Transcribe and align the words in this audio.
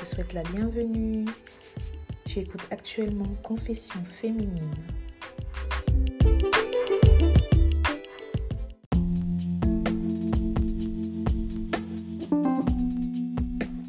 te 0.00 0.06
souhaite 0.06 0.32
la 0.32 0.42
bienvenue. 0.44 1.26
Tu 2.24 2.38
écoutes 2.38 2.66
actuellement 2.70 3.28
Confession 3.42 4.00
féminine. 4.02 4.70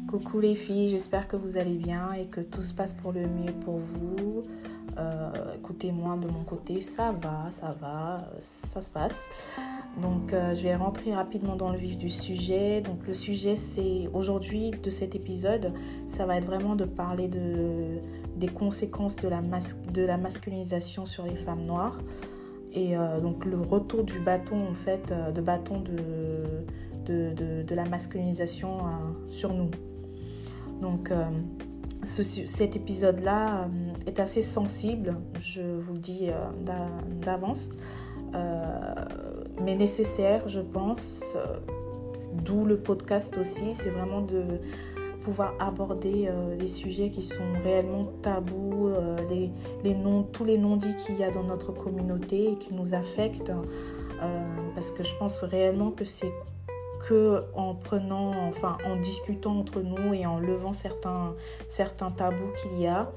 Coucou 0.06 0.40
les 0.40 0.54
filles, 0.54 0.90
j'espère 0.90 1.26
que 1.28 1.36
vous 1.36 1.56
allez 1.56 1.76
bien 1.76 2.12
et 2.12 2.26
que 2.26 2.42
tout 2.42 2.62
se 2.62 2.74
passe 2.74 2.92
pour 2.92 3.12
le 3.12 3.26
mieux 3.26 3.52
pour 3.64 3.78
vous. 3.78 4.42
Euh, 4.98 5.54
écoutez-moi 5.56 6.18
de 6.18 6.26
mon 6.26 6.44
côté, 6.44 6.82
ça 6.82 7.12
va, 7.12 7.50
ça 7.50 7.74
va, 7.80 8.28
ça 8.42 8.82
se 8.82 8.90
passe. 8.90 9.24
Donc 10.00 10.32
euh, 10.32 10.54
je 10.54 10.62
vais 10.62 10.74
rentrer 10.74 11.14
rapidement 11.14 11.56
dans 11.56 11.70
le 11.70 11.76
vif 11.76 11.98
du 11.98 12.08
sujet. 12.08 12.80
Donc 12.80 13.06
le 13.06 13.14
sujet 13.14 13.56
c'est 13.56 14.08
aujourd'hui 14.12 14.70
de 14.70 14.90
cet 14.90 15.14
épisode, 15.14 15.72
ça 16.06 16.24
va 16.24 16.38
être 16.38 16.46
vraiment 16.46 16.76
de 16.76 16.84
parler 16.84 17.28
de, 17.28 17.98
des 18.36 18.48
conséquences 18.48 19.16
de 19.16 19.28
la, 19.28 19.42
masculinisation 20.16 21.04
sur 21.04 21.24
les 21.24 21.36
femmes 21.36 21.64
noires. 21.66 22.00
Et 22.72 22.96
euh, 22.96 23.20
donc 23.20 23.44
le 23.44 23.60
retour 23.60 24.04
du 24.04 24.18
bâton 24.18 24.66
en 24.70 24.74
fait, 24.74 25.12
de 25.34 25.40
bâton 25.42 25.80
de, 25.80 27.74
la 27.74 27.84
masculinisation 27.84 28.78
sur 29.28 29.52
nous. 29.52 29.70
Donc 30.80 31.12
cet 32.02 32.76
épisode-là 32.76 33.68
est 34.06 34.20
assez 34.20 34.42
sensible, 34.42 35.16
je 35.40 35.60
vous 35.62 35.92
le 35.94 35.98
dis 35.98 36.30
d'avance. 37.20 37.70
Euh, 38.34 38.94
mais 39.60 39.74
nécessaire, 39.74 40.48
je 40.48 40.60
pense. 40.60 41.36
D'où 42.32 42.64
le 42.64 42.78
podcast 42.78 43.36
aussi, 43.36 43.74
c'est 43.74 43.90
vraiment 43.90 44.22
de 44.22 44.42
pouvoir 45.22 45.54
aborder 45.60 46.26
euh, 46.28 46.56
des 46.56 46.68
sujets 46.68 47.10
qui 47.10 47.22
sont 47.22 47.44
réellement 47.62 48.06
tabous, 48.22 48.88
euh, 48.88 49.16
les, 49.28 49.52
les 49.84 49.96
tous 50.32 50.44
les 50.44 50.58
non-dits 50.58 50.96
qu'il 50.96 51.16
y 51.16 51.24
a 51.24 51.30
dans 51.30 51.44
notre 51.44 51.72
communauté 51.72 52.52
et 52.52 52.56
qui 52.56 52.74
nous 52.74 52.94
affectent. 52.94 53.52
parce 54.74 54.92
que 54.92 55.02
je 55.02 55.14
pense 55.18 55.42
réellement 55.44 55.90
que 55.90 56.04
c'est 56.04 56.32
que 57.08 57.42
en 57.54 57.74
prenant, 57.74 58.32
enfin 58.48 58.78
en 58.86 58.96
discutant 58.96 59.58
entre 59.58 59.80
nous 59.80 60.14
et 60.14 60.24
en 60.24 60.38
levant 60.38 60.72
certains, 60.72 61.34
certains 61.68 62.12
tabous 62.12 62.52
qu'il 62.60 62.80
y 62.80 62.86
a, 62.86 63.10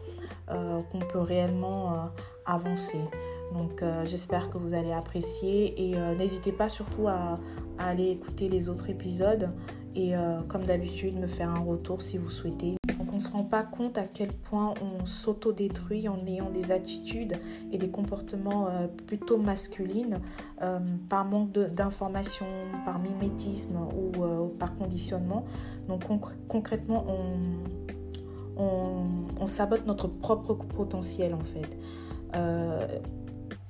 qu'on 0.48 1.00
peut 1.00 1.20
réellement 1.20 2.10
avancer. 2.46 3.00
Donc 3.54 3.82
euh, 3.82 4.06
j'espère 4.06 4.50
que 4.50 4.58
vous 4.58 4.74
allez 4.74 4.92
apprécier 4.92 5.90
et 5.90 5.98
euh, 5.98 6.16
n'hésitez 6.16 6.52
pas 6.52 6.70
surtout 6.70 7.08
à, 7.08 7.40
aller 7.78 8.12
écouter 8.12 8.48
les 8.50 8.70
autres 8.70 8.90
épisodes 8.90 9.50
et 9.96 10.16
euh, 10.16 10.42
comme 10.48 10.64
d'habitude 10.64 11.18
me 11.18 11.28
faire 11.28 11.50
un 11.50 11.60
retour 11.60 12.02
si 12.02 12.18
vous 12.18 12.30
souhaitez. 12.30 12.76
Donc 12.98 13.12
on 13.12 13.16
ne 13.16 13.20
se 13.20 13.32
rend 13.32 13.44
pas 13.44 13.64
compte 13.64 13.98
à 13.98 14.04
quel 14.04 14.32
point 14.32 14.74
on 14.82 15.06
s'auto-détruit 15.06 16.08
en 16.08 16.26
ayant 16.26 16.50
des 16.50 16.72
attitudes 16.72 17.40
et 17.72 17.78
des 17.78 17.90
comportements 17.90 18.68
plutôt 19.08 19.38
masculines 19.38 20.22
par 21.10 21.26
manque 21.26 21.52
d'informations, 21.52 22.46
par 22.86 23.00
mimétisme 23.00 23.78
ou 23.78 24.48
par 24.58 24.76
conditionnement. 24.78 25.46
Donc 25.90 26.04
concrètement 26.48 27.06
on, 27.10 28.62
on, 28.62 29.04
on, 29.40 29.46
sabote 29.46 29.86
notre 29.86 30.08
propre 30.08 30.54
potentiel 30.54 31.34
en 31.34 31.44
fait 31.44 31.78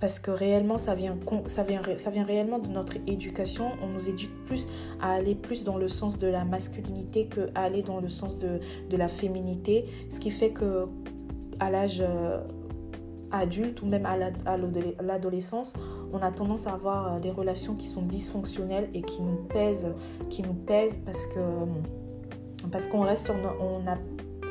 parce 0.05 0.19
que 0.19 0.29
réellement 0.29 0.77
ça 0.77 0.93
vient, 0.93 1.17
ça, 1.47 1.63
vient, 1.63 1.81
ça 1.97 2.11
vient 2.11 2.23
réellement 2.23 2.59
de 2.59 2.67
notre 2.67 2.95
éducation. 3.07 3.71
On 3.81 3.87
nous 3.87 4.07
éduque 4.07 4.45
plus 4.45 4.67
à 5.01 5.13
aller 5.13 5.33
plus 5.33 5.63
dans 5.63 5.79
le 5.79 5.87
sens 5.87 6.19
de 6.19 6.27
la 6.27 6.45
masculinité 6.45 7.25
que 7.25 7.49
à 7.55 7.63
aller 7.63 7.81
dans 7.81 7.99
le 7.99 8.07
sens 8.07 8.37
de, 8.37 8.59
de 8.87 8.97
la 8.97 9.09
féminité, 9.09 9.85
ce 10.11 10.19
qui 10.19 10.29
fait 10.29 10.51
que 10.51 10.85
à 11.59 11.71
l'âge 11.71 12.03
euh, 12.07 12.39
adulte 13.31 13.81
ou 13.81 13.87
même 13.87 14.05
à 14.05 14.15
l'adolescence, 15.01 15.73
on 16.13 16.19
a 16.19 16.29
tendance 16.29 16.67
à 16.67 16.73
avoir 16.73 17.15
euh, 17.15 17.19
des 17.19 17.31
relations 17.31 17.73
qui 17.73 17.87
sont 17.87 18.03
dysfonctionnelles 18.03 18.91
et 18.93 19.01
qui 19.01 19.23
nous 19.23 19.37
pèsent, 19.49 19.91
qui 20.29 20.43
nous 20.43 20.53
pèsent 20.53 20.99
parce 21.03 21.25
que 21.25 21.39
parce 22.71 22.85
qu'on 22.85 23.01
reste 23.01 23.25
sur, 23.25 23.35
on 23.59 23.87
a 23.89 23.97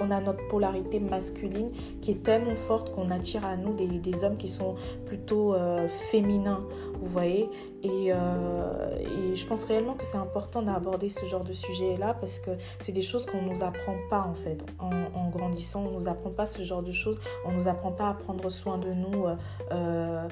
on 0.01 0.11
a 0.11 0.21
notre 0.21 0.47
polarité 0.49 1.01
masculine 1.01 1.71
qui 2.01 2.13
est 2.13 2.23
tellement 2.23 2.55
forte 2.55 2.93
qu'on 2.93 3.11
attire 3.11 3.45
à 3.45 3.57
nous 3.57 3.73
des, 3.73 4.25
hommes 4.25 4.37
qui 4.37 4.49
sont 4.49 4.75
plutôt 5.07 5.55
euh, 5.55 5.89
féminins, 6.11 6.65
vous 7.01 7.09
voyez. 7.09 7.49
Euh, 7.85 8.99
et, 8.99 9.37
je 9.37 9.47
pense 9.47 9.65
réellement 9.65 9.95
que 9.95 10.07
c'est 10.07 10.17
important 10.17 10.63
d'aborder 10.63 11.09
ce 11.09 11.27
genre 11.27 11.45
de 11.45 11.53
sujet-là 11.53 12.15
parce 12.15 12.39
que 12.39 12.53
c'est 12.79 12.93
des 12.93 13.03
choses 13.03 13.27
qu'on 13.27 13.43
ne 13.43 13.49
nous 13.49 13.63
apprend 13.63 13.97
pas 14.09 14.23
en 14.23 14.35
fait. 14.35 14.59
En, 14.79 15.29
grandissant, 15.29 15.85
on 15.87 15.91
ne 15.91 15.97
nous 15.97 16.09
apprend 16.09 16.31
pas 16.31 16.47
ce 16.47 16.63
genre 16.63 16.83
de 16.83 16.93
choses. 16.93 17.19
On 17.45 17.51
ne 17.51 17.57
nous 17.57 17.69
apprend 17.69 17.91
pas 17.91 18.09
à 18.11 18.15
prendre 18.15 18.49
soin 18.51 18.79
de 18.79 18.93
nous. 18.93 19.25
Euh, 19.73 20.29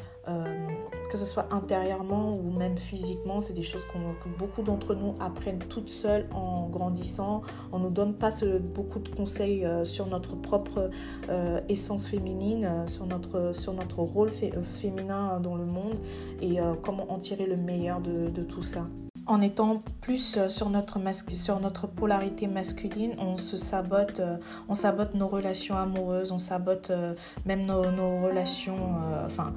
que 1.12 1.18
ce 1.18 1.26
soit 1.26 1.52
intérieurement 1.52 2.34
ou 2.34 2.50
même 2.50 2.78
physiquement, 2.78 3.40
c'est 3.40 3.52
des 3.52 3.62
choses 3.62 3.84
que 3.84 4.28
beaucoup 4.38 4.62
d'entre 4.62 4.94
nous 4.94 5.14
apprennent 5.20 5.58
toutes 5.58 5.90
seules 5.90 6.26
en 6.32 6.68
grandissant. 6.68 7.42
On 7.70 7.78
ne 7.78 7.84
nous 7.84 7.90
donne 7.90 8.14
pas 8.14 8.30
beaucoup 8.74 8.98
de 8.98 9.10
conseils 9.10 9.66
euh, 9.66 9.84
sur 9.84 10.06
notre 10.06 10.36
propre 10.36 10.88
euh, 11.28 11.60
essence 11.68 12.08
féminine, 12.08 12.64
euh, 12.64 12.86
sur 12.86 13.04
notre, 13.04 13.54
sur 13.54 13.74
notre 13.74 13.98
rôle 13.98 14.30
féminin 14.80 15.38
dans 15.38 15.54
le 15.54 15.66
monde 15.66 15.98
et 16.40 16.58
comment 16.82 17.12
en 17.12 17.18
tirer 17.18 17.41
le 17.46 17.56
meilleur 17.56 18.00
de, 18.00 18.42
tout 18.42 18.62
ça 18.62 18.86
en 19.26 19.40
étant 19.40 19.84
plus 20.00 20.48
sur 20.48 20.68
notre, 20.68 20.98
sur 21.34 21.60
notre 21.60 21.86
polarité 21.86 22.48
masculine, 22.48 23.12
on 23.18 23.36
se 23.36 23.56
sabote, 23.56 24.20
on 24.68 24.74
sabote 24.74 25.14
nos 25.14 25.28
relations 25.28 25.76
amoureuses, 25.76 26.32
on 26.32 26.38
sabote 26.38 26.90
même 27.46 27.64
nos, 27.64 27.82
relations, 28.20 28.96
enfin, 29.24 29.54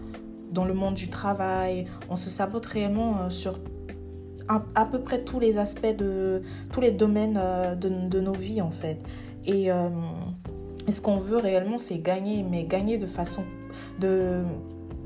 dans 0.52 0.66
le 0.66 0.74
monde 0.74 0.96
du 0.96 1.10
travail. 1.10 1.86
On 2.10 2.16
se 2.16 2.32
sabote 2.32 2.66
réellement 2.66 3.18
euh, 3.20 3.30
sur 3.30 3.60
à, 4.48 4.86
peu 4.86 5.00
près 5.00 5.24
tous 5.24 5.40
les 5.40 5.58
aspects 5.58 5.96
de 5.96 6.44
tous 6.72 6.80
les 6.80 6.92
domaines 6.92 7.40
euh, 7.42 7.76
de, 7.76 8.20
nos 8.20 8.34
vies 8.34 8.62
en 8.62 8.72
fait. 8.72 9.00
Et, 9.46 9.72
euh, 9.72 9.90
et 10.88 10.92
ce 10.92 11.02
qu'on 11.02 11.18
veut 11.18 11.38
réellement, 11.38 11.78
c'est 11.78 12.00
gagner, 12.00 12.44
mais 12.44 12.64
gagner 12.64 12.98
de 12.98 13.08
façon 13.08 13.44
de 14.00 14.44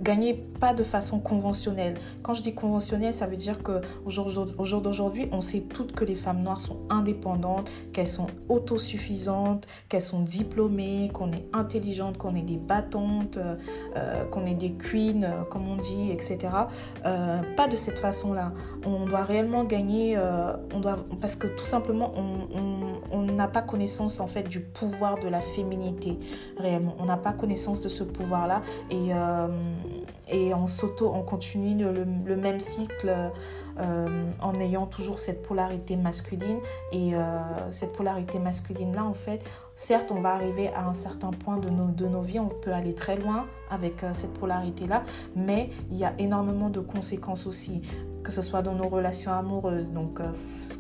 gagner 0.01 0.45
pas 0.59 0.73
de 0.73 0.83
façon 0.83 1.19
conventionnelle. 1.19 1.95
Quand 2.21 2.33
je 2.33 2.41
dis 2.41 2.53
conventionnelle, 2.53 3.13
ça 3.13 3.27
veut 3.27 3.37
dire 3.37 3.63
que 3.63 3.81
au 4.05 4.09
jour 4.09 4.81
d'aujourd'hui, 4.81 5.29
on 5.31 5.41
sait 5.41 5.61
toutes 5.61 5.93
que 5.93 6.05
les 6.05 6.15
femmes 6.15 6.41
noires 6.41 6.59
sont 6.59 6.77
indépendantes, 6.89 7.71
qu'elles 7.93 8.07
sont 8.07 8.27
autosuffisantes, 8.47 9.67
qu'elles 9.87 10.01
sont 10.01 10.21
diplômées, 10.21 11.09
qu'on 11.13 11.31
est 11.31 11.45
intelligente, 11.53 12.17
qu'on 12.17 12.35
est 12.35 12.43
des 12.43 12.57
battantes, 12.57 13.37
euh, 13.37 13.55
euh, 13.95 14.25
qu'on 14.25 14.45
est 14.45 14.55
des 14.55 14.73
queens, 14.73 15.23
euh, 15.23 15.43
comme 15.49 15.67
on 15.67 15.77
dit, 15.77 16.11
etc. 16.11 16.49
pas 17.03 17.67
de 17.67 17.75
cette 17.75 17.99
façon-là. 17.99 18.53
On 18.85 19.05
doit 19.05 19.23
réellement 19.23 19.63
gagner, 19.63 20.17
on 20.73 20.79
doit, 20.79 20.97
parce 21.21 21.35
que 21.35 21.47
tout 21.47 21.65
simplement, 21.65 22.13
on 23.11 23.21
n'a 23.21 23.47
pas 23.47 23.61
connaissance 23.61 24.19
en 24.19 24.27
fait 24.27 24.43
du 24.43 24.59
pouvoir 24.59 25.19
de 25.19 25.27
la 25.27 25.41
féminité 25.41 26.17
réellement. 26.57 26.95
On 26.99 27.05
n'a 27.05 27.17
pas 27.17 27.33
connaissance 27.33 27.81
de 27.81 27.89
ce 27.89 28.03
pouvoir-là 28.03 28.61
et 28.89 29.11
et 30.31 30.53
on 30.53 30.67
s'auto, 30.67 31.11
on 31.13 31.23
continue 31.23 31.83
le, 31.83 32.35
même 32.35 32.59
cycle 32.59 33.31
euh, 33.79 34.31
en 34.41 34.53
ayant 34.59 34.85
toujours 34.85 35.19
cette 35.19 35.41
polarité 35.41 35.95
masculine. 35.95 36.59
Et 36.91 37.15
euh, 37.15 37.39
cette 37.71 37.93
polarité 37.93 38.39
masculine-là, 38.39 39.03
en 39.05 39.13
fait, 39.13 39.43
certes, 39.75 40.11
on 40.11 40.21
va 40.21 40.33
arriver 40.33 40.69
à 40.69 40.87
un 40.87 40.93
certain 40.93 41.31
point 41.31 41.57
de 41.57 41.69
nos, 41.69 41.87
de 41.87 42.07
nos 42.07 42.21
vies, 42.21 42.39
on 42.39 42.47
peut 42.49 42.73
aller 42.73 42.93
très 42.93 43.17
loin 43.17 43.47
avec 43.69 44.03
euh, 44.03 44.11
cette 44.13 44.33
polarité-là, 44.33 45.03
mais 45.35 45.69
il 45.91 45.97
y 45.97 46.05
a 46.05 46.13
énormément 46.17 46.69
de 46.69 46.79
conséquences 46.79 47.45
aussi 47.45 47.81
que 48.29 48.35
ce 48.35 48.41
soit 48.41 48.61
dans 48.61 48.75
nos 48.75 48.87
relations 48.87 49.31
amoureuses. 49.31 49.91
Donc, 49.91 50.21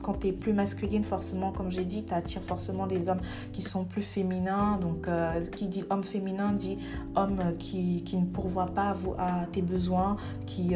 quand 0.01 0.13
tu 0.13 0.27
es 0.27 0.31
plus 0.31 0.53
masculine, 0.53 1.03
forcément, 1.03 1.51
comme 1.51 1.71
j'ai 1.71 1.83
dit, 1.83 2.03
tu 2.03 2.13
attires 2.13 2.43
forcément 2.43 2.85
des 2.87 3.09
hommes 3.09 3.21
qui 3.51 3.61
sont 3.61 3.85
plus 3.85 4.03
féminins. 4.03 4.77
Donc, 4.77 5.07
qui 5.55 5.67
dit 5.67 5.83
homme 5.89 6.03
féminin 6.03 6.51
dit 6.53 6.77
homme 7.15 7.39
qui, 7.57 8.03
qui 8.03 8.17
ne 8.17 8.25
pourvoit 8.25 8.67
pas 8.67 8.95
à, 9.17 9.45
tes 9.51 9.61
besoins, 9.61 10.15
qui 10.45 10.75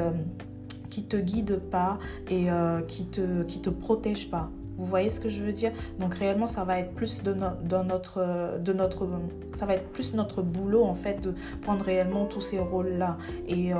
qui 0.89 1.03
te 1.03 1.17
guide 1.17 1.59
pas 1.71 1.97
et 2.29 2.51
euh, 2.51 2.81
qui 2.81 3.07
te 3.07 3.43
qui 3.43 3.61
te 3.61 3.71
protège 3.71 4.29
pas. 4.29 4.51
Vous 4.77 4.85
voyez 4.85 5.09
ce 5.09 5.19
que 5.19 5.29
je 5.29 5.43
veux 5.43 5.53
dire? 5.53 5.71
Donc 5.99 6.15
réellement, 6.15 6.47
ça 6.47 6.63
va 6.63 6.79
être 6.79 6.93
plus 6.93 7.23
de, 7.23 7.33
notre, 7.33 8.59
de 8.59 8.73
notre, 8.73 9.07
ça 9.55 9.65
va 9.65 9.75
être 9.75 9.89
plus 9.91 10.13
notre 10.13 10.41
boulot 10.41 10.83
en 10.83 10.95
fait 10.95 11.21
de 11.21 11.33
prendre 11.61 11.83
réellement 11.83 12.25
tous 12.25 12.41
ces 12.41 12.59
rôles-là. 12.59 13.17
Et, 13.47 13.73
euh, 13.73 13.79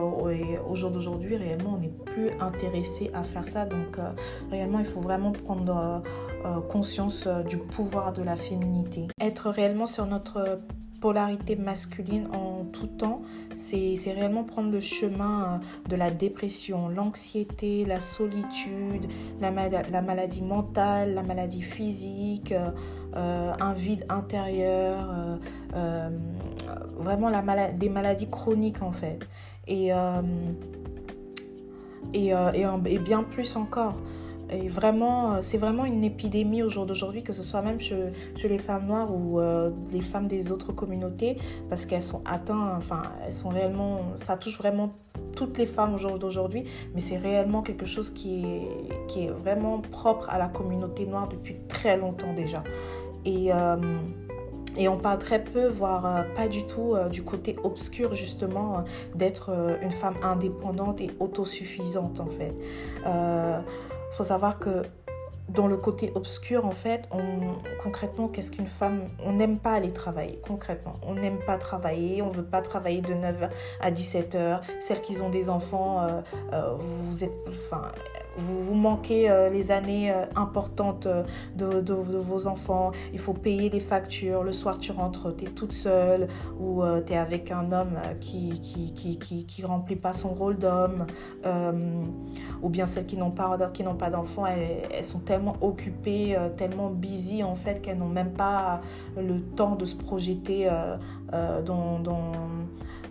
au 0.68 0.76
jour 0.76 0.92
d'aujourd'hui, 0.92 1.36
réellement, 1.36 1.76
on 1.76 1.80
n'est 1.80 1.94
plus 2.06 2.30
intéressé 2.40 3.12
à 3.14 3.24
faire 3.24 3.46
ça. 3.46 3.66
Donc 3.66 3.98
euh, 3.98 4.12
réellement, 4.52 4.80
il 4.80 4.86
faut 4.86 5.02
vraiment 5.02 5.32
prendre 5.32 6.02
conscience 6.68 7.28
du 7.48 7.58
pouvoir 7.58 8.12
de 8.14 8.22
la 8.22 8.36
féminité. 8.36 9.08
Être 9.20 9.50
réellement 9.50 9.86
sur 9.86 10.06
notre 10.06 10.60
polarité 11.04 11.58
masculine 11.58 12.28
en 12.32 12.64
tout 12.64 12.88
temps, 12.88 13.24
c'est 13.58 13.98
réellement 14.06 14.46
prendre 14.46 14.72
le 14.72 14.80
chemin 14.80 15.44
euh, 15.44 15.90
de 15.90 15.98
la 15.98 16.10
dépression, 16.10 16.88
l'anxiété, 16.88 17.84
la 17.84 18.00
solitude, 18.00 19.10
la, 19.42 19.52
la, 19.52 20.02
maladie 20.02 20.42
mentale, 20.42 21.14
la 21.14 21.22
maladie 21.22 21.62
physique, 21.62 22.54
euh, 22.54 23.52
un 23.60 23.74
vide 23.74 24.06
intérieur, 24.08 25.40
vraiment 26.98 27.30
la 27.30 27.72
des 27.74 27.90
maladies 27.90 28.30
chroniques 28.30 28.82
en 28.82 28.94
fait. 28.94 29.20
Et, 29.68 29.92
et 32.14 33.00
bien 33.00 33.24
plus 33.24 33.58
encore. 33.58 33.96
Vraiment, 34.70 35.34
euh, 35.34 35.38
c'est 35.42 35.58
vraiment 35.58 35.86
une 35.86 36.04
épidémie 36.04 36.64
au 36.64 36.70
jour 36.70 36.86
d'aujourd'hui, 36.86 37.24
que 37.24 37.34
ce 37.34 37.44
soit 37.44 37.62
même 37.62 37.80
chez, 37.80 38.12
les 38.44 38.60
femmes 38.60 38.88
noires 38.88 39.14
ou 39.14 39.40
euh, 39.40 39.72
les 39.92 40.02
femmes 40.02 40.28
des 40.28 40.52
autres 40.52 40.72
communautés, 40.72 41.38
parce 41.70 41.86
qu'elles 41.86 42.02
sont 42.02 42.22
atteintes, 42.26 42.74
enfin, 42.78 43.02
elles 43.26 43.32
sont 43.32 43.50
réellement, 43.50 44.02
ça 44.16 44.38
touche 44.38 44.58
vraiment 44.58 44.94
toutes 45.36 45.58
les 45.58 45.66
femmes 45.66 45.96
au 45.96 45.98
jour 45.98 46.20
d'aujourd'hui, 46.20 46.66
mais 46.94 47.02
c'est 47.02 47.18
réellement 47.18 47.62
quelque 47.62 47.86
chose 47.86 48.12
qui 48.12 48.46
est, 48.46 49.08
qui 49.08 49.26
est 49.26 49.30
vraiment 49.30 49.80
propre 49.80 50.30
à 50.30 50.38
la 50.38 50.48
communauté 50.48 51.06
noire 51.06 51.28
depuis 51.28 51.56
très 51.68 51.98
longtemps 51.98 52.34
déjà. 52.34 52.64
Et. 53.26 53.54
Euh, 53.54 53.78
et 54.76 54.88
on 54.88 54.98
parle 54.98 55.20
très 55.20 55.44
peu, 55.44 55.68
voire 55.68 56.26
pas 56.36 56.48
du 56.48 56.66
tout, 56.66 56.96
du 57.12 57.22
côté 57.22 57.56
obscur 57.64 58.16
justement 58.16 58.84
d'être 59.14 59.52
une 59.84 59.92
femme 59.92 60.16
indépendante 60.24 61.00
et 61.00 61.12
autosuffisante 61.20 62.20
en 62.20 62.26
fait. 62.26 62.56
Il 64.14 64.18
faut 64.18 64.24
savoir 64.24 64.60
que 64.60 64.84
dans 65.50 65.66
le 65.66 65.76
côté 65.76 66.12
obscur, 66.14 66.66
en 66.66 66.72
fait, 66.72 67.10
on, 67.12 67.56
concrètement, 67.84 68.28
qu'est-ce 68.28 68.52
qu'une 68.52 68.68
femme 68.68 69.08
On 69.26 69.34
n'aime 69.34 69.58
pas 69.58 69.74
aller 69.74 69.92
travailler, 69.92 70.40
concrètement. 70.48 70.94
On 71.02 71.16
n'aime 71.16 71.40
pas 71.40 71.58
travailler, 71.58 72.22
on 72.22 72.28
ne 72.28 72.34
veut 72.34 72.46
pas 72.46 72.62
travailler 72.62 73.02
de 73.02 73.14
9h 73.14 73.50
à 73.82 73.92
17h. 73.92 74.62
Celles 74.82 75.02
qui 75.02 75.20
ont 75.20 75.30
des 75.30 75.50
enfants, 75.50 76.02
euh, 76.02 76.22
euh, 76.54 76.76
vous 76.80 77.24
êtes, 77.24 77.34
vous, 78.38 78.64
vous 78.64 78.74
manquez 78.74 79.30
euh, 79.30 79.50
les 79.50 79.72
années 79.72 80.12
euh, 80.12 80.26
importantes 80.36 81.06
euh, 81.06 81.24
de, 81.56 81.94
vos 81.94 82.48
enfants, 82.48 82.92
il 83.14 83.20
faut 83.20 83.34
payer 83.34 83.70
les 83.70 83.80
factures, 83.80 84.44
le 84.44 84.54
soir 84.54 84.78
tu 84.78 84.92
rentres, 84.92 85.36
tu 85.36 85.46
es 85.46 85.50
toute 85.50 85.74
seule 85.74 86.28
ou 86.60 86.82
tu 87.06 87.14
es 87.14 87.18
avec 87.18 87.52
un 87.52 87.72
homme 87.72 88.00
qui 88.20 88.60
qui, 88.62 88.94
qui, 88.94 89.18
qui, 89.18 89.46
qui, 89.46 89.66
remplit 89.66 89.96
pas 89.96 90.14
son 90.14 90.30
rôle 90.30 90.58
d'homme, 90.58 91.06
ou 92.62 92.70
bien 92.70 92.86
celles 92.86 93.06
qui 93.06 93.18
n'ont 93.18 93.32
pas, 93.32 93.58
pas 93.58 94.10
d'enfants, 94.10 94.46
elles, 94.46 95.04
sont 95.04 95.20
tellement 95.20 95.56
occupées, 95.62 96.38
tellement 96.58 96.90
busy 96.90 97.44
en 97.44 97.56
fait 97.56 97.82
qu'elles 97.82 97.98
n'ont 97.98 98.08
même 98.08 98.32
pas 98.32 98.82
le 99.18 99.42
temps 99.42 99.76
de 99.76 99.86
se 99.86 99.96
projeter 99.96 100.70
dans, 101.66 102.00
dans, 102.00 102.32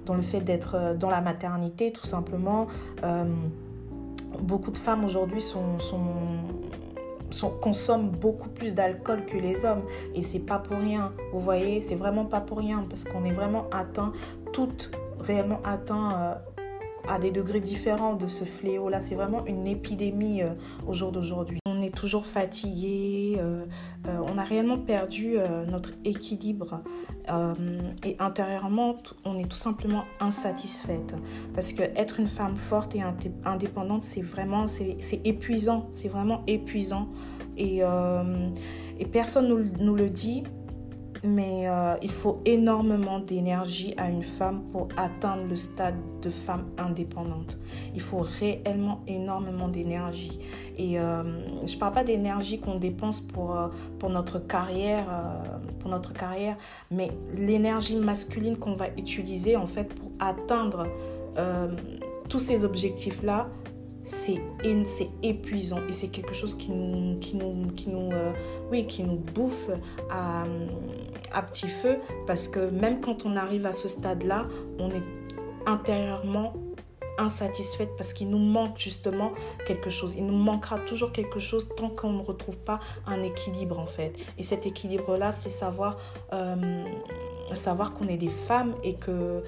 dans, 0.07 0.15
le 0.15 0.23
fait 0.23 0.41
d'être 0.41 0.97
dans 0.99 1.11
la 1.11 1.21
maternité 1.21 1.93
tout 1.93 2.07
simplement 2.07 2.67
beaucoup 4.41 4.71
de 4.71 4.79
femmes 4.79 5.05
aujourd'hui 5.05 5.43
consomment 7.61 8.11
beaucoup 8.11 8.49
plus 8.49 8.75
d'alcool 8.75 9.25
que 9.27 9.37
les 9.37 9.65
hommes. 9.65 9.83
Et 10.15 10.23
c'est 10.23 10.41
pas 10.41 10.59
pour 10.59 10.79
rien. 10.79 11.13
Vous 11.33 11.41
voyez, 11.41 11.81
c'est 11.81 11.95
vraiment 11.95 12.25
pas 12.25 12.41
pour 12.41 12.59
rien 12.59 12.85
parce 12.89 13.05
qu'on 13.05 13.25
est 13.25 13.33
vraiment 13.33 13.67
atteint, 13.73 14.13
toutes 14.53 14.91
réellement 15.21 15.61
atteint 15.65 16.13
euh, 16.13 16.35
à 17.09 17.19
des 17.19 17.31
degrés 17.31 17.61
différents 17.61 18.15
de 18.15 18.27
ce 18.27 18.45
fléau-là. 18.45 19.01
C'est 19.01 19.15
vraiment 19.15 19.45
une 19.47 19.67
épidémie 19.67 20.43
euh, 20.43 20.51
au 20.87 20.93
jour 20.93 21.13
d'aujourd'hui. 21.13 21.62
On 21.83 21.85
est 21.85 21.91
toujours 21.91 22.27
fatigué, 22.27 23.41
euh, 23.41 23.65
on 24.07 24.39
a 24.39 24.45
réellement 24.45 24.79
perdu 24.79 25.35
notre 25.69 25.91
équilibre 26.05 26.81
et 28.05 28.17
intérieurement, 28.21 28.99
on 29.25 29.37
est 29.37 29.49
tout 29.49 29.57
simplement 29.57 30.05
insatisfaite. 30.21 31.17
Parce 31.57 31.73
que 31.73 31.83
être 31.83 32.21
une 32.21 32.29
femme 32.29 32.57
forte 32.57 32.95
et 32.95 33.03
indépendante, 33.45 34.05
c'est 34.05 34.23
vraiment, 34.23 34.69
c'est 34.69 35.21
épuisant, 35.25 35.91
c'est 35.93 36.07
vraiment 36.07 36.45
épuisant. 36.47 37.09
Et, 37.57 37.81
et 39.01 39.07
personne 39.07 39.49
nous, 39.49 39.65
nous 39.81 39.97
le 39.97 40.09
dit, 40.09 40.45
mais 41.25 41.69
euh, 41.69 41.95
il 42.03 42.11
faut 42.11 42.41
énormément 42.45 43.21
d'énergie 43.21 43.95
à 43.97 44.11
une 44.11 44.25
femme 44.25 44.63
pour 44.73 44.89
atteindre 44.97 45.45
le 45.49 45.57
stade 45.57 45.95
de 46.21 46.31
femme 46.31 46.67
indépendante. 46.79 47.57
Il 47.95 48.01
faut 48.01 48.27
réellement 48.41 49.03
énormément 49.07 49.69
d'énergie. 49.69 50.41
Et 50.79 50.99
euh, 50.99 51.23
je 51.65 51.75
ne 51.75 51.79
parle 51.79 51.93
pas 51.93 52.05
d'énergie 52.05 52.59
qu'on 52.59 52.77
dépense 52.77 53.21
pour, 53.21 53.57
euh, 53.57 53.69
pour, 54.01 54.11
notre 54.11 54.41
carrière, 54.41 55.07
pour 55.79 55.91
notre 55.91 56.13
carrière, 56.13 56.57
mais 56.91 57.11
l'énergie 57.35 57.97
masculine 57.97 58.57
qu'on 58.57 58.75
va 58.75 58.89
utiliser 58.99 59.57
en 59.57 59.67
fait 59.67 59.85
pour 59.85 60.11
atteindre 60.19 60.87
tous 62.29 62.39
ces 62.39 62.65
objectifs-là 62.65 63.49
c'est 64.05 64.41
épuisant 65.23 65.79
et 65.89 65.93
c'est 65.93 66.09
quelque 66.09 66.35
chose 66.35 66.57
qui 66.57 66.71
nous, 66.73 67.19
qui 67.21 67.37
nous, 67.37 67.71
qui 67.77 67.89
nous, 67.89 68.11
oui, 68.71 68.87
qui 68.87 69.05
nous 69.05 69.17
bouffe 69.17 69.71
à, 70.11 70.45
à 71.35 71.43
petit 71.43 71.69
feu 71.69 71.99
parce 72.27 72.49
que 72.49 72.71
même 72.71 73.01
quand 73.01 73.25
on 73.25 73.37
arrive 73.37 73.67
à 73.67 73.73
ce 73.73 73.89
stade-là, 73.89 74.47
on 74.79 74.91
est 74.91 75.03
intérieurement 75.67 76.55
insatisfaite 77.19 77.91
parce 77.97 78.13
qu'il 78.13 78.31
nous 78.31 78.39
manque 78.39 78.79
justement 78.79 79.33
quelque 79.67 79.91
chose. 79.91 80.15
Il 80.17 80.27
nous 80.27 80.37
manquera 80.37 80.79
toujours 80.79 81.13
quelque 81.13 81.41
chose 81.41 81.69
tant 81.77 81.89
qu'on 81.89 82.13
ne 82.13 82.23
retrouve 82.23 82.57
pas 82.57 82.81
un 83.07 83.23
équilibre 83.23 83.79
en 83.79 83.87
fait. 83.87 84.15
Et 84.39 84.43
cet 84.43 84.67
équilibre-là, 84.67 85.33
c'est 85.33 85.51
savoir, 85.51 85.99
euh, 86.33 86.85
savoir 87.55 87.93
qu'on 87.93 88.09
est 88.09 88.17
des 88.17 88.31
femmes 88.31 88.75
et 88.83 88.95
que 88.95 89.43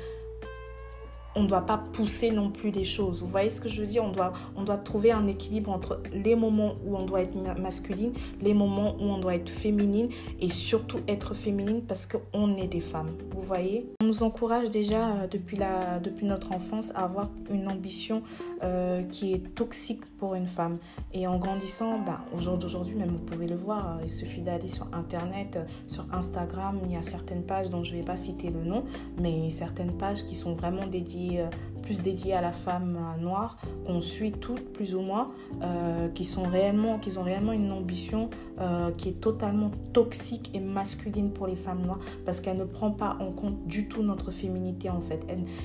on 1.37 1.43
ne 1.43 1.49
doit 1.49 1.67
pas 1.67 1.79
pousser 1.79 2.31
non 2.31 2.51
plus 2.51 2.71
les 2.71 2.85
choses. 2.85 3.21
Vous 3.21 3.27
voyez 3.27 3.51
ce 3.51 3.61
que 3.61 3.69
je 3.69 3.81
veux 3.81 3.87
dire? 3.87 4.05
On 4.05 4.11
doit, 4.11 4.33
on 4.57 4.63
doit 4.63 4.77
trouver 4.77 5.13
un 5.13 5.27
équilibre 5.27 5.71
entre 5.71 6.01
les 6.13 6.37
moments 6.37 6.75
où 6.87 6.97
on 6.97 7.05
doit 7.05 7.23
être 7.23 7.35
masculine, 7.61 8.13
les 8.41 8.55
moments 8.55 8.95
où 9.01 9.05
on 9.05 9.19
doit 9.19 9.35
être 9.35 9.51
féminine 9.51 10.09
et 10.41 10.49
surtout 10.49 10.99
être 11.09 11.35
féminine 11.35 11.83
parce 11.83 12.07
qu'on 12.07 12.57
est 12.57 12.69
des 12.69 12.81
femmes. 12.81 13.11
Vous 13.33 13.43
voyez? 13.43 13.91
On 14.01 14.07
nous 14.07 14.23
encourage 14.23 14.71
déjà 14.71 15.09
euh, 15.09 15.27
depuis, 15.27 15.57
la, 15.57 15.99
depuis 15.99 16.27
notre 16.27 16.53
enfance 16.53 16.93
à 16.95 17.05
avoir 17.05 17.31
une 17.51 17.69
ambition 17.69 18.23
euh, 18.63 19.03
qui 19.03 19.33
est 19.33 19.55
toxique 19.55 20.05
pour 20.19 20.35
une 20.35 20.47
femme. 20.47 20.79
Et 21.13 21.27
en 21.27 21.39
grandissant, 21.39 21.99
ben, 21.99 22.21
au 22.37 22.41
jour 22.41 22.57
d'aujourd'hui, 22.57 22.95
même 22.95 23.11
vous 23.11 23.19
pouvez 23.19 23.47
le 23.47 23.57
voir, 23.57 23.99
il 24.05 24.11
suffit 24.11 24.41
d'aller 24.41 24.69
sur 24.69 24.87
Internet, 24.93 25.59
sur 25.87 26.05
Instagram, 26.13 26.79
il 26.85 26.93
y 26.93 26.97
a 26.97 27.03
certaines 27.03 27.43
pages 27.43 27.71
dont 27.71 27.83
je 27.83 27.93
ne 27.93 27.99
vais 27.99 28.05
pas 28.05 28.17
citer 28.17 28.51
le 28.51 28.65
nom, 28.65 28.85
mais 29.21 29.51
certaines 29.51 29.97
pages 29.97 30.25
qui 30.27 30.35
sont 30.35 30.55
vraiment 30.55 30.87
dédiées 30.87 31.24
euh, 31.39 31.47
plus 31.83 32.01
dédiées 32.01 32.33
à 32.33 32.41
la 32.41 32.53
femme 32.53 32.99
noire, 33.21 33.59
qu'on 33.87 34.01
suit 34.01 34.33
toutes 34.33 34.73
plus 34.73 34.95
ou 34.95 35.01
moins, 35.01 35.33
euh, 35.63 36.09
qui, 36.09 36.25
sont 36.25 36.45
réellement, 36.45 36.99
qui 36.99 37.17
ont 37.19 37.23
réellement 37.23 37.53
une 37.53 37.71
ambition 37.73 38.31
euh, 38.59 38.91
qui 38.93 39.11
est 39.11 39.21
totalement 39.21 39.71
toxique 39.93 40.51
et 40.55 40.61
masculine 40.61 41.31
pour 41.31 41.47
les 41.47 41.57
femmes 41.57 41.83
noires, 41.83 41.99
parce 42.25 42.41
qu'elle 42.41 42.57
ne 42.57 42.65
prend 42.65 42.91
pas 42.91 43.19
en 43.21 43.31
compte 43.33 43.67
du 43.67 43.87
tout 43.87 44.03
notre 44.03 44.31
féminité 44.31 44.89
en 44.89 45.03
fait. 45.03 45.21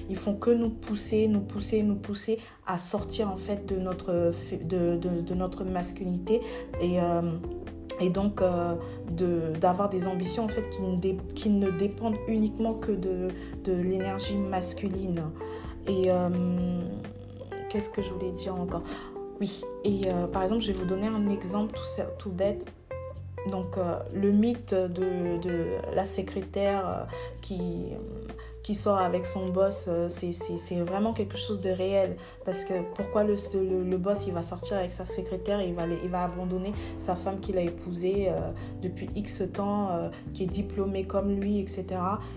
ils 0.10 0.18
font 0.18 0.36
que 0.36 0.50
nous 0.50 0.70
pousser, 0.70 1.30
nous 1.30 1.40
pousser, 1.40 1.84
nous 1.84 1.96
pousser 1.96 2.40
à 2.68 2.78
sortir 2.78 3.32
en 3.32 3.38
fait 3.38 3.66
de 3.66 3.78
notre, 3.78 4.34
de, 4.62 4.98
de, 4.98 5.34
notre 5.34 5.64
masculinité 5.64 6.42
et 6.82 7.00
et 8.00 8.10
donc 8.10 8.42
d'avoir 9.60 9.90
des 9.90 10.08
ambitions 10.08 10.46
en 10.46 10.48
fait 10.48 10.70
qui 10.70 10.82
ne, 10.82 11.14
qui 11.34 11.50
ne 11.50 11.70
dépendent 11.72 12.18
uniquement 12.28 12.74
que 12.74 12.92
de, 12.92 13.28
de 13.64 13.74
l'énergie 13.74 14.38
masculine. 14.38 15.24
Et 15.88 16.04
euh, 16.08 16.30
qu'est-ce 17.70 17.90
que 17.90 18.02
je 18.02 18.12
voulais 18.14 18.32
dire 18.32 18.56
encore? 18.56 18.84
Oui, 19.40 19.62
et 19.84 20.02
euh, 20.14 20.28
par 20.28 20.44
exemple, 20.44 20.62
je 20.62 20.72
vais 20.72 20.78
vous 20.78 20.86
donner 20.86 21.08
un 21.08 21.30
exemple 21.30 21.74
tout, 21.74 22.02
tout 22.18 22.30
bête. 22.30 22.66
Donc, 23.50 23.78
euh, 23.78 23.98
le 24.14 24.32
mythe 24.32 24.74
de, 24.74 25.42
de 25.42 25.66
la 25.96 26.06
secrétaire 26.06 27.08
qui 27.42 27.60
qui 28.70 28.76
sort 28.76 29.00
avec 29.00 29.26
son 29.26 29.48
boss, 29.48 29.86
euh, 29.88 30.10
c'est 30.12 30.76
vraiment 30.82 31.12
quelque 31.12 31.38
chose 31.38 31.60
de 31.60 31.72
réel. 31.72 32.18
Parce 32.46 32.64
que 32.64 32.76
pourquoi 32.94 33.24
le, 33.24 33.34
le, 33.84 33.98
boss, 33.98 34.28
il 34.28 34.34
va 34.34 34.44
sortir 34.44 34.78
avec 34.78 34.92
sa 34.92 35.08
secrétaire, 35.08 35.60
il 35.60 35.74
va, 35.74 35.88
il 35.88 36.08
va 36.08 36.26
abandonner 36.26 36.74
sa 37.00 37.16
femme 37.16 37.40
qu'il 37.40 37.58
a 37.58 37.62
épousée 37.62 38.28
euh, 38.30 38.52
depuis 38.84 39.10
X 39.16 39.42
temps, 39.52 39.90
euh, 39.90 40.10
qui 40.36 40.44
est 40.44 40.46
diplômée 40.46 41.06
comme 41.06 41.32
lui, 41.32 41.58
etc. 41.58 41.86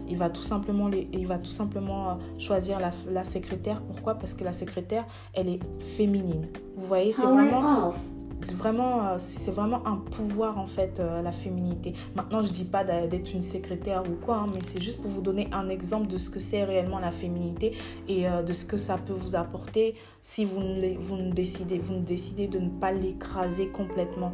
Il 0.09 0.17
va 0.17 0.31
tout 0.31 0.41
simplement, 0.43 0.89
les, 0.89 1.07
il 1.13 1.27
va 1.27 1.37
tout 1.37 1.51
simplement 1.51 2.17
choisir 2.39 2.81
la, 2.81 2.93
la 3.11 3.27
secrétaire. 3.27 3.83
Pourquoi? 3.83 4.15
Parce 4.15 4.33
que 4.33 4.43
la 4.43 4.55
secrétaire, 4.55 5.05
elle 5.35 5.51
est 5.51 5.61
féminine. 5.99 6.49
Vous 6.77 6.87
voyez, 6.87 7.13
c'est 7.13 7.27
ah 7.27 7.31
vraiment 7.31 7.93
c'est 7.93 8.22
euh, 8.43 9.17
c'est 9.19 9.51
vraiment 9.51 9.87
un 9.87 9.97
pouvoir 9.97 10.59
en 10.59 10.67
fait, 10.67 11.01
euh, 11.01 11.23
la 11.23 11.33
féminité. 11.33 11.95
Maintenant, 12.15 12.43
je 12.43 12.51
dis 12.51 12.65
pas 12.65 12.85
d'être 12.85 13.33
une 13.33 13.43
secrétaire 13.43 14.03
ou 14.09 14.15
quoi, 14.25 14.37
hein, 14.37 14.47
mais 14.55 14.61
c'est 14.65 14.83
juste 14.83 15.01
pour 15.01 15.11
vous 15.11 15.21
donner 15.21 15.49
un 15.53 15.69
exemple 15.69 16.07
de 16.07 16.17
ce 16.17 16.31
que 16.31 16.41
c'est 16.41 16.65
réellement 16.65 16.99
la 16.99 17.13
féminité 17.13 17.77
et 18.09 18.29
euh, 18.29 18.43
de 18.43 18.53
ce 18.53 18.65
que 18.65 18.79
ça 18.79 18.99
peut 18.99 19.13
vous 19.13 19.35
apporter 19.35 19.95
si 20.21 20.45
vous, 20.45 20.61
vous, 20.61 21.17
vous 21.17 21.17
ne 21.17 21.33
décidez 21.33 22.49
de 22.49 22.59
ne 22.59 22.71
pas 22.71 22.93
l'écraser 22.93 23.69
complètement. 23.69 24.33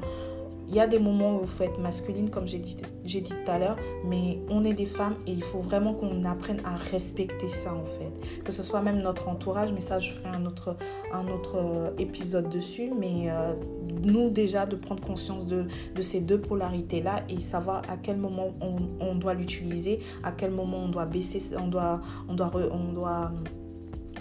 Il 0.69 0.75
y 0.75 0.81
a 0.81 0.87
des 0.87 0.99
moments 0.99 1.39
où 1.39 1.41
il 1.43 1.47
faut 1.47 1.65
être 1.65 1.79
masculine, 1.79 2.29
comme 2.29 2.47
j'ai 2.47 2.59
dit, 2.59 2.77
dit 3.05 3.23
tout 3.23 3.35
à 3.51 3.59
l'heure, 3.59 3.77
mais 4.05 4.39
on 4.51 4.65
est 4.65 4.75
des 4.75 4.87
femmes 4.87 5.17
et 5.27 5.33
il 5.33 5.43
faut 5.43 5.61
vraiment 5.61 5.95
qu'on 5.95 6.25
apprenne 6.25 6.61
à 6.65 6.77
respecter 6.77 7.49
ça 7.49 7.75
en 7.75 7.85
fait. 7.85 8.43
Que 8.43 8.53
ce 8.53 8.63
soit 8.63 8.83
même 8.83 9.01
notre 9.01 9.29
entourage, 9.29 9.73
mais 9.73 9.81
ça 9.81 9.99
je 9.99 10.13
ferai 10.13 10.29
un 10.29 10.45
autre, 10.45 10.77
un 11.13 11.27
autre 11.29 11.57
euh, 11.57 11.91
épisode 11.99 12.51
dessus, 12.51 12.91
mais 12.99 13.31
euh, 13.31 13.55
nous 14.03 14.29
déjà 14.29 14.67
de 14.67 14.77
prendre 14.77 15.03
conscience 15.03 15.47
de, 15.47 15.67
de 15.95 16.03
ces 16.03 16.21
deux 16.21 16.41
polarités-là 16.41 17.23
et 17.31 17.41
savoir 17.41 17.83
à 17.89 17.97
quel 17.97 18.19
moment 18.19 18.55
on, 18.61 18.77
on 19.01 19.15
doit 19.15 19.35
l'utiliser, 19.35 20.01
à 20.23 20.33
quel 20.33 20.51
moment 20.51 20.79
on 20.85 20.89
doit 20.89 21.07
baisser, 21.07 21.43
on 21.57 21.69
doit, 21.69 22.03
on 22.29 22.35
doit, 22.35 22.53
on 22.71 22.93
doit 22.93 23.33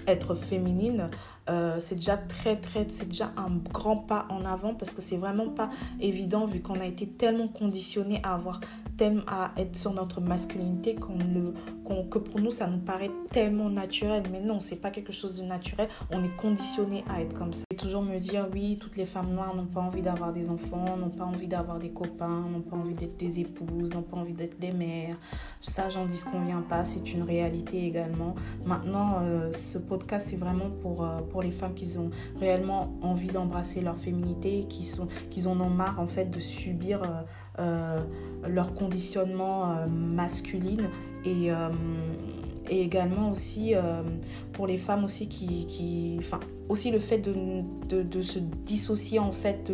être 0.08 0.36
féminine, 0.36 1.10
euh, 1.50 1.80
c'est 1.80 1.96
déjà 1.96 2.18
très 2.18 2.56
très 2.58 2.86
c'est 2.90 3.08
déjà 3.08 3.32
un 3.38 3.50
grand 3.72 3.98
pas 3.98 4.26
en 4.30 4.46
avant 4.46 4.74
parce 4.74 4.94
que 4.94 5.02
c'est 5.02 5.18
vraiment 5.18 5.50
pas 5.50 5.70
évident 6.02 6.46
vu 6.46 6.62
qu'on 6.62 6.80
a 6.80 6.86
été 6.86 7.08
tellement 7.08 7.48
conditionné 7.48 8.20
à 8.24 8.34
avoir 8.34 8.60
tellement 8.98 9.24
à 9.27 9.51
être 9.58 9.77
sur 9.77 9.94
notre 9.94 10.22
masculinité 10.22 10.96
qu'on 10.96 11.18
le 11.18 11.54
que 12.10 12.18
pour 12.18 12.39
nous 12.42 12.51
ça 12.51 12.68
nous 12.68 12.80
paraît 12.80 13.12
tellement 13.32 13.70
naturel. 13.70 14.24
Mais 14.32 14.42
non 14.42 14.60
c'est 14.60 14.75
pas 14.82 14.92
quelque 14.92 15.13
chose 15.13 15.36
de 15.36 15.44
naturel. 15.44 15.88
On 16.12 16.24
est 16.24 16.36
conditionné 16.36 17.04
à 17.10 17.22
être 17.22 17.34
comme 17.34 17.54
ça. 17.54 17.63
Et 17.72 17.75
toujours 17.75 18.01
me 18.01 18.18
dire 18.20 18.48
oui 18.51 18.77
toutes 18.82 18.98
les 18.98 19.06
femmes 19.06 19.34
noires 19.34 19.56
n'ont 19.56 19.66
pas 19.66 19.82
envie 19.82 20.01
d'avoir 20.01 20.34
des 20.34 20.50
enfants 20.50 20.98
n'ont 20.98 21.10
pas 21.10 21.24
envie 21.24 21.48
d'avoir 21.48 21.80
des 21.80 21.92
copains 21.92 22.46
n'ont 22.51 22.62
pas 22.62 22.75
envie 22.75 22.94
d'être 22.94 23.18
des 23.18 23.39
épouses 23.39 23.92
n'ont 23.92 24.01
pas 24.01 24.18
envie 24.18 24.34
d'être 24.34 24.60
des 24.60 24.72
mères. 24.72 25.16
Ça 25.62 25.89
j'en 25.89 26.06
dis 26.06 26.22
qu'on 26.30 26.42
vient 26.42 26.62
pas. 26.62 26.84
C'est 26.84 27.13
une 27.13 27.24
réalité 27.24 27.86
également. 27.86 28.36
Maintenant 28.66 29.20
euh, 29.22 29.51
ce 29.54 29.77
podcast 29.77 30.27
c'est 30.30 30.38
vraiment 30.38 30.70
pour, 30.82 31.04
euh, 31.04 31.22
pour 31.30 31.42
les 31.42 31.51
femmes 31.51 31.74
qui 31.74 31.98
ont 31.98 32.12
réellement 32.39 32.94
envie 33.01 33.27
d'embrasser 33.27 33.82
leur 33.82 33.98
féminité 33.98 34.66
qui 34.68 34.84
sont 34.84 35.08
qui 35.30 35.48
en 35.48 35.60
ont 35.62 35.70
marre 35.70 36.00
en 36.00 36.08
fait 36.08 36.25
de 36.25 36.39
subir 36.39 37.04
euh, 37.04 37.22
euh, 37.60 38.00
leur 38.48 38.74
conditionnement 38.74 39.72
euh, 39.72 39.88
masculine 39.88 40.90
et, 41.26 41.52
euh, 41.52 41.70
également 42.70 43.32
aussi 43.32 43.74
pour 44.52 44.68
les 44.68 44.78
femmes 44.78 45.06
aussi 45.06 45.30
qui, 45.30 45.66
qui 45.68 46.18
enfin 46.20 46.40
aussi 46.70 46.92
le 46.92 47.00
fait 47.00 47.20
de, 47.20 48.04
de, 48.04 48.22
se 48.22 48.40
dissocier 48.40 49.20
en 49.20 49.32
fait 49.32 49.72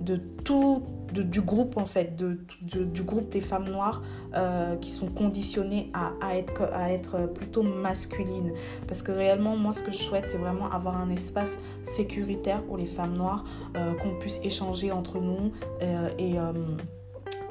de, 0.00 0.16
tout 0.44 0.82
de, 1.12 1.22
du 1.22 1.40
groupe 1.40 1.76
en 1.76 1.86
fait 1.86 2.16
de, 2.16 2.38
du 2.62 3.02
groupe 3.02 3.28
des 3.28 3.40
femmes 3.40 3.68
noires 3.68 4.02
euh, 4.34 4.76
qui 4.76 4.90
sont 4.90 5.06
conditionnées 5.06 5.90
à, 5.92 6.12
à, 6.20 6.36
être, 6.36 6.62
à 6.72 6.90
être 6.92 7.26
plutôt 7.32 7.62
masculines. 7.62 8.52
Parce 8.86 9.02
que 9.02 9.12
réellement 9.12 9.56
moi 9.56 9.72
ce 9.72 9.82
que 9.82 9.92
je 9.92 9.98
souhaite 9.98 10.26
c'est 10.26 10.38
vraiment 10.38 10.70
avoir 10.70 10.96
un 10.96 11.10
espace 11.10 11.58
sécuritaire 11.82 12.62
pour 12.62 12.76
les 12.76 12.86
femmes 12.86 13.16
noires 13.16 13.44
euh, 13.76 13.94
qu'on 13.94 14.18
puisse 14.18 14.40
échanger 14.42 14.90
entre 14.90 15.20
nous 15.20 15.52
euh, 15.82 16.08
et 16.18 16.34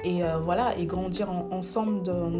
et 0.04 0.24
euh, 0.24 0.38
voilà 0.38 0.76
et 0.78 0.86
grandir 0.86 1.30
en, 1.30 1.48
ensemble 1.50 2.02
dans, 2.02 2.30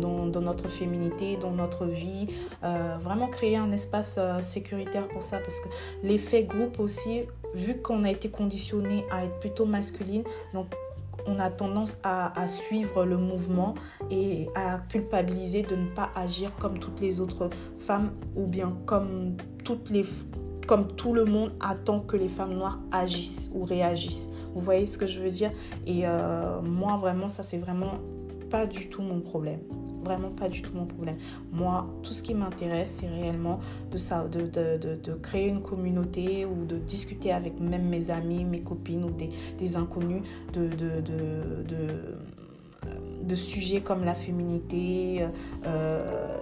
notre 0.41 0.69
féminité 0.69 1.37
dans 1.37 1.51
notre 1.51 1.87
vie 1.87 2.29
euh, 2.65 2.97
vraiment 3.01 3.29
créer 3.29 3.57
un 3.57 3.71
espace 3.73 4.17
euh, 4.19 4.43
sécuritaire 4.43 5.09
pour 5.09 5.23
ça 5.23 5.39
parce 5.39 5.61
que 5.61 5.69
l'effet 6.03 6.45
groupe 6.45 6.81
aussi 6.81 7.23
vu 7.55 7.81
qu'on 7.81 8.05
a 8.05 8.11
été 8.11 8.31
conditionné 8.31 9.05
à 9.11 9.25
être 9.25 9.39
plutôt 9.39 9.67
masculine 9.67 10.25
donc 10.53 10.67
on 11.27 11.39
a 11.39 11.51
tendance 11.51 11.99
à, 12.03 12.41
à, 12.41 12.49
suivre 12.49 13.05
le 13.05 13.17
mouvement 13.17 13.75
et 14.11 14.49
à 14.57 14.79
culpabiliser 14.89 15.63
de 15.63 15.77
ne 15.77 15.87
pas 15.87 16.11
agir 16.17 16.51
comme 16.59 16.81
toutes 16.81 17.01
les 17.01 17.21
autres 17.21 17.49
femmes 17.79 18.11
ou 18.35 18.49
bien 18.49 18.77
comme 18.87 19.37
toutes 19.63 19.91
les 19.91 20.05
comme 20.67 20.89
tout 20.95 21.13
le 21.13 21.25
monde 21.25 21.53
attend 21.61 22.01
que 22.01 22.17
les 22.17 22.29
femmes 22.29 22.55
noires 22.55 22.79
agissent 22.93 23.51
ou 23.53 23.65
réagissent. 23.65 24.31
Vous 24.55 24.61
voyez 24.61 24.85
ce 24.85 24.99
que 24.99 25.07
je 25.07 25.21
veux 25.21 25.31
dire 25.31 25.51
Et 25.87 26.07
euh, 26.07 26.61
moi, 26.63 26.97
vraiment, 26.97 27.29
ça, 27.29 27.43
c'est 27.43 27.59
vraiment 27.59 27.99
pas 28.51 28.67
du 28.67 28.89
tout 28.89 29.03
mon 29.03 29.21
problème. 29.21 29.61
Vraiment 30.05 30.31
pas 30.31 30.49
du 30.49 30.63
tout 30.63 30.73
mon 30.75 30.87
problème. 30.87 31.17
Moi, 31.53 31.87
tout 32.03 32.13
ce 32.13 32.23
qui 32.23 32.35
m'intéresse, 32.35 32.99
c'est 33.01 33.09
réellement 33.09 33.61
de, 33.91 33.99
ça, 33.99 34.25
de, 34.25 34.41
de, 34.41 34.77
de, 34.77 34.97
de, 34.97 35.15
créer 35.15 35.49
une 35.49 35.63
communauté 35.63 36.45
ou 36.45 36.65
de 36.65 36.77
discuter 36.77 37.33
avec 37.33 37.61
même 37.61 37.89
mes 37.89 38.11
amis, 38.11 38.45
mes 38.45 38.61
copines 38.61 39.05
ou 39.05 39.11
des, 39.11 39.31
des 39.59 39.77
inconnus 39.77 40.23
de, 40.53 40.67
de, 40.67 41.01
de, 43.23 43.35
sujets 43.35 43.81
comme 43.81 44.05
la 44.05 44.15
féminité, 44.15 45.25
euh, 45.67 46.39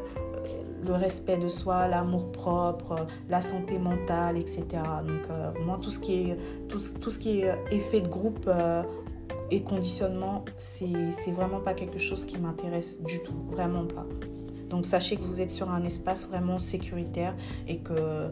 le 0.85 0.95
respect 0.95 1.39
de 1.39 1.49
soi, 1.49 1.89
l'amour 1.89 2.33
propre, 2.33 3.07
la 3.29 3.41
santé 3.41 3.79
mentale, 3.79 4.37
etc. 4.37 4.65
Donc 5.07 5.31
euh, 5.31 5.53
moi, 5.65 5.79
tout 5.81 5.91
ce 5.91 5.99
qui 5.99 6.15
est, 6.15 6.37
tout, 6.69 6.81
tout, 7.01 7.11
ce 7.11 7.19
qui 7.19 7.41
est 7.41 7.55
effet 7.71 8.01
de 8.01 8.09
groupe 8.09 8.47
euh, 8.47 8.83
et 9.51 9.63
conditionnement, 9.63 10.45
c'est 10.59 11.33
vraiment 11.33 11.61
pas 11.61 11.75
quelque 11.75 11.99
chose 11.99 12.25
qui 12.25 12.39
m'intéresse 12.39 13.03
du 13.03 13.21
tout, 13.23 13.35
vraiment 13.51 13.85
pas. 13.85 14.07
Donc 14.69 14.87
sachez 14.87 15.17
que 15.17 15.23
vous 15.23 15.41
êtes 15.41 15.51
sur 15.51 15.71
un 15.71 15.83
espace 15.83 16.29
vraiment 16.29 16.59
sécuritaire 16.59 17.35
et 17.67 17.79
que 17.79 18.31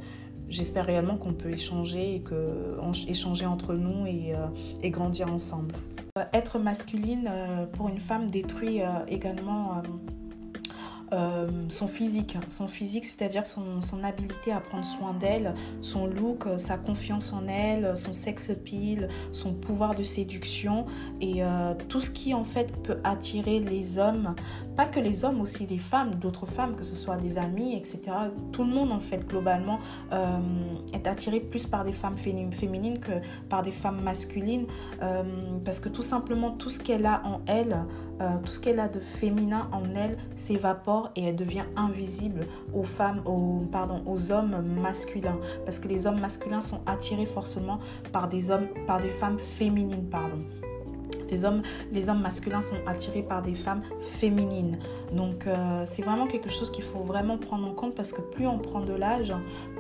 j'espère 0.49 0.87
réellement 0.87 1.17
qu'on 1.17 1.35
peut 1.35 1.51
échanger 1.51 2.15
et 2.15 2.21
que 2.21 2.79
échanger 3.09 3.47
entre 3.47 3.75
nous 3.75 4.07
et, 4.07 4.35
euh, 4.35 4.47
et 4.83 4.91
grandir 4.91 5.33
ensemble. 5.33 5.75
Euh, 6.19 6.25
être 6.33 6.59
masculine 6.59 7.29
euh, 7.31 7.67
pour 7.67 7.89
une 7.89 7.99
femme 7.99 8.31
détruit 8.31 8.83
euh, 8.83 8.89
également 9.09 9.83
euh, 11.13 11.49
son 11.69 11.89
physique. 11.89 12.37
Son 12.49 12.67
physique, 12.67 13.05
c'est-à-dire 13.05 13.47
son, 13.47 13.83
son, 13.83 14.05
habileté 14.05 14.53
à 14.53 14.61
prendre 14.61 14.85
soin 14.85 15.13
d'elle, 15.13 15.55
son 15.81 16.07
look, 16.07 16.45
sa 16.59 16.77
confiance 16.77 17.33
en 17.33 17.47
elle, 17.49 17.97
son 17.97 18.13
sex 18.13 18.51
appeal, 18.51 19.09
son 19.33 19.53
pouvoir 19.53 19.95
de 19.95 20.03
séduction 20.03 20.87
et 21.21 21.43
euh, 21.43 21.75
tout 21.89 22.01
ce 22.01 22.11
qui 22.11 22.35
en 22.35 22.45
fait 22.45 22.75
peut 22.83 22.99
attirer 23.05 23.61
les 23.61 23.99
hommes, 23.99 24.35
pas 24.77 24.87
que 24.87 25.01
les 25.01 25.25
hommes, 25.25 25.41
aussi 25.41 25.67
les 25.67 25.79
femmes, 25.79 26.15
d'autres 26.15 26.47
femmes, 26.47 26.75
que 26.75 26.85
ce 26.85 26.97
soit 26.97 27.17
des 27.17 27.39
amis, 27.39 27.75
etc. 27.75 28.01
Tout 28.53 28.65
le 28.65 28.71
monde 28.71 28.93
en 28.93 29.01
fait 29.01 29.27
globalement 29.27 29.79
euh, 30.13 30.39
est 30.93 31.07
attiré 31.07 31.41
plus 31.41 31.67
par 31.67 31.85
des 31.85 31.93
femmes 31.93 32.17
féminines 32.17 32.99
que 32.99 33.13
par 33.49 33.63
des 33.63 33.73
femmes 33.73 34.01
masculines 34.03 34.67
euh, 35.03 35.23
parce 35.65 35.81
que 35.81 35.89
tout 35.89 36.03
simplement 36.03 36.51
tout 36.51 36.71
ce 36.71 36.81
qu'elle 36.81 37.07
a 37.07 37.23
en 37.25 37.41
elle, 37.47 37.77
euh, 38.21 38.37
tout 38.45 38.53
ce 38.53 38.61
qu'elle 38.61 38.81
a 38.81 38.89
de 38.89 39.01
féminin 39.01 39.69
en 39.73 39.95
elle 39.95 40.17
s'évapore 40.37 41.11
et 41.17 41.25
elle 41.25 41.37
devient 41.37 41.65
invisible 41.77 42.47
aux 42.75 42.85
femmes, 42.85 43.23
aux, 43.25 43.65
pardon, 43.71 44.03
aux 44.07 44.33
hommes 44.33 44.63
masculins. 44.81 45.39
Parce 45.65 45.79
que 45.79 45.89
les 45.89 46.07
hommes 46.07 46.21
masculins 46.21 46.61
sont 46.61 46.81
attirés 46.87 47.27
forcément 47.27 47.79
par 48.13 48.29
des 48.29 48.51
hommes, 48.51 48.67
par 48.87 49.01
des 49.01 49.11
femmes 49.11 49.39
féminines, 49.39 50.09
pardon. 50.11 50.39
Les 51.31 51.45
hommes, 51.45 51.63
masculins 52.23 52.63
sont 52.63 52.77
attirés 52.87 53.23
par 53.23 53.43
des 53.43 53.55
femmes 53.55 53.83
féminines. 54.19 54.79
Donc 55.13 55.47
euh, 55.47 55.83
c'est 55.85 56.03
vraiment 56.03 56.27
quelque 56.27 56.49
chose 56.49 56.71
qu'il 56.71 56.85
faut 56.85 57.01
vraiment 57.01 57.37
prendre 57.37 57.67
en 57.67 57.75
compte 57.75 57.95
parce 57.95 58.13
que 58.13 58.23
plus 58.23 58.47
on 58.47 58.59
prend 58.59 58.81
de 58.81 58.95
l'âge, 58.95 59.35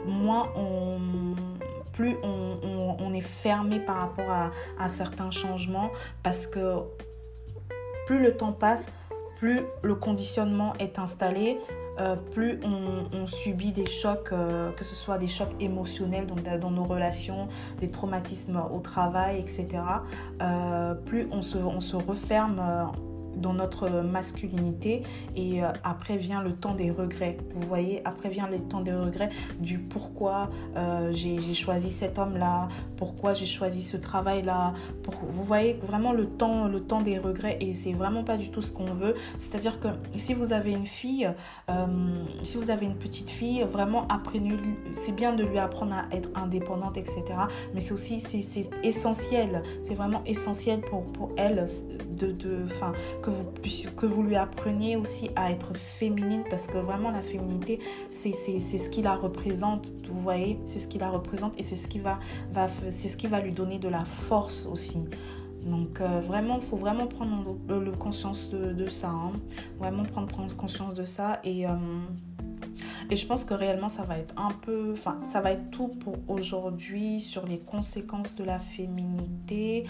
moins 0.06 0.48
on 0.56 0.98
plus 1.92 2.16
on, 2.22 3.12
est 3.12 3.20
fermé 3.22 3.80
par 3.80 3.96
rapport 3.96 4.30
à, 4.30 4.50
à 4.78 4.88
certains 4.88 5.30
changements 5.30 5.90
parce 6.22 6.46
que 6.46 6.82
plus 8.08 8.22
le 8.22 8.34
temps 8.38 8.52
passe, 8.52 8.88
plus 9.36 9.60
le 9.82 9.94
conditionnement 9.94 10.72
est 10.78 10.98
installé, 10.98 11.58
euh, 12.00 12.16
plus 12.16 12.58
on, 12.64 13.26
subit 13.26 13.72
des 13.72 13.84
chocs, 13.84 14.30
euh, 14.32 14.72
que 14.72 14.82
ce 14.82 14.94
soit 14.94 15.18
des 15.18 15.28
chocs 15.28 15.52
émotionnels 15.60 16.26
donc 16.26 16.42
dans 16.42 16.70
nos 16.70 16.84
relations, 16.84 17.48
des 17.80 17.90
traumatismes 17.90 18.62
au 18.72 18.78
travail, 18.78 19.38
etc., 19.38 19.68
euh, 20.40 20.94
plus 20.94 21.28
on 21.30 21.42
se, 21.42 21.58
on 21.58 21.80
se 21.80 21.96
referme 21.96 22.62
dans 23.38 23.52
notre 23.52 23.88
masculinité 24.02 25.02
et 25.36 25.62
euh, 25.62 25.68
après 25.84 26.16
vient 26.16 26.42
le 26.42 26.52
temps 26.52 26.74
des 26.74 26.90
regrets. 26.90 27.38
Vous 27.54 27.66
voyez, 27.66 28.02
après 28.04 28.28
vient 28.28 28.48
le 28.48 28.58
temps 28.58 28.80
des 28.80 28.92
regrets 28.94 29.30
du 29.60 29.78
pourquoi 29.78 30.50
euh, 30.76 31.12
j'ai 31.12 31.54
choisi 31.54 31.90
cet 31.90 32.18
homme-là, 32.18 32.68
pourquoi 32.96 33.34
j'ai 33.34 33.46
choisi 33.46 33.82
ce 33.82 33.96
travail-là. 33.96 34.74
Pour... 35.02 35.14
Vous 35.28 35.44
voyez 35.44 35.74
vraiment 35.74 36.12
le 36.12 36.26
temps, 36.26 36.68
le 36.68 36.80
temps 36.80 37.02
des 37.02 37.18
regrets 37.18 37.58
et 37.60 37.74
c'est 37.74 37.92
vraiment 37.92 38.24
pas 38.24 38.36
du 38.36 38.50
tout 38.50 38.62
ce 38.62 38.72
qu'on 38.72 38.94
veut. 38.94 39.14
C'est-à-dire 39.38 39.80
que 39.80 39.88
si 40.16 40.34
vous 40.34 40.52
avez 40.52 40.72
une 40.72 40.86
fille, 40.86 41.30
euh, 41.70 41.86
si 42.42 42.56
vous 42.56 42.70
avez 42.70 42.86
une 42.86 42.96
petite 42.96 43.30
fille, 43.30 43.62
vraiment 43.70 44.06
apprenez, 44.08 44.56
c'est 44.94 45.14
bien 45.14 45.32
de 45.32 45.44
lui 45.44 45.58
apprendre 45.58 45.94
à 45.94 46.14
être 46.14 46.28
indépendante, 46.34 46.96
etc. 46.96 47.22
Mais 47.74 47.80
c'est 47.80 47.92
aussi 47.92 48.20
c'est 48.20 48.70
essentiel, 48.82 49.62
c'est 49.82 49.94
vraiment 49.94 50.22
essentiel 50.26 50.80
pour, 50.80 51.04
pour 51.04 51.30
elle 51.36 51.66
de, 52.10 52.32
de, 52.32 52.66
fin, 52.66 52.92
vous, 53.28 53.44
que 53.96 54.06
vous 54.06 54.22
lui 54.22 54.36
appreniez 54.36 54.96
aussi 54.96 55.30
à 55.36 55.50
être 55.50 55.76
féminine 55.76 56.44
parce 56.50 56.66
que 56.66 56.78
vraiment 56.78 57.10
la 57.10 57.22
féminité 57.22 57.78
c'est 58.10 58.32
ce 58.32 58.90
qui 58.90 59.02
la 59.02 59.14
représente 59.14 59.92
vous 60.08 60.20
voyez? 60.20 60.58
C'est 60.66 60.78
ce 60.78 60.88
qui 60.88 60.98
la 60.98 61.10
représente 61.10 61.58
et 61.58 61.62
c'est 61.62 61.76
ce 61.76 61.88
qui 61.88 61.98
va, 61.98 62.18
va 62.52 62.68
ce 62.68 63.16
qui 63.16 63.26
va 63.26 63.40
lui 63.40 63.52
donner 63.52 63.78
de 63.78 63.88
la 63.88 64.04
force 64.04 64.66
aussi 64.66 64.98
donc 65.64 66.00
euh, 66.00 66.20
vraiment, 66.20 66.58
il 66.62 66.66
faut 66.66 66.76
vraiment 66.76 67.06
prendre 67.06 67.56
le, 67.68 67.84
le 67.84 67.92
conscience 67.92 68.48
de, 68.48 68.72
de 68.72 68.88
ça. 68.88 69.10
Hein. 69.10 69.32
Vraiment 69.78 70.04
prendre, 70.04 70.28
prendre, 70.28 70.54
conscience 70.56 70.94
de 70.94 71.04
ça. 71.04 71.40
Et, 71.44 71.66
euh, 71.66 71.70
et 73.10 73.16
je 73.16 73.26
pense 73.26 73.44
que 73.44 73.54
réellement, 73.54 73.88
ça 73.88 74.02
va 74.02 74.18
être 74.18 74.34
un 74.36 74.52
peu... 74.52 74.92
Enfin, 74.92 75.18
ça 75.24 75.40
va 75.40 75.52
être 75.52 75.70
tout 75.70 75.88
pour 75.88 76.16
aujourd'hui 76.28 77.20
sur 77.20 77.46
les 77.46 77.58
conséquences 77.58 78.34
de 78.36 78.44
la 78.44 78.58
féminité. 78.58 79.86